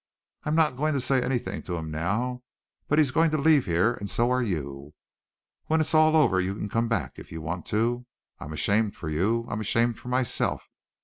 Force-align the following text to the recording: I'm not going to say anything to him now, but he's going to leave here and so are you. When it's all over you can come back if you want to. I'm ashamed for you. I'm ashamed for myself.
I'm 0.45 0.55
not 0.55 0.77
going 0.77 0.95
to 0.95 0.99
say 0.99 1.21
anything 1.21 1.61
to 1.61 1.75
him 1.75 1.91
now, 1.91 2.41
but 2.87 2.97
he's 2.97 3.11
going 3.11 3.29
to 3.29 3.37
leave 3.37 3.67
here 3.67 3.93
and 3.93 4.09
so 4.09 4.31
are 4.31 4.41
you. 4.41 4.95
When 5.67 5.79
it's 5.79 5.93
all 5.93 6.17
over 6.17 6.41
you 6.41 6.55
can 6.55 6.69
come 6.69 6.87
back 6.87 7.19
if 7.19 7.31
you 7.31 7.39
want 7.39 7.67
to. 7.67 8.07
I'm 8.39 8.51
ashamed 8.51 8.95
for 8.95 9.09
you. 9.09 9.45
I'm 9.47 9.61
ashamed 9.61 9.99
for 9.99 10.07
myself. 10.07 10.71